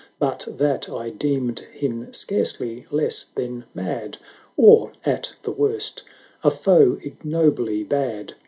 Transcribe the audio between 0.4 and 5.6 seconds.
that I deemed him scarcely less than mad, Or, at the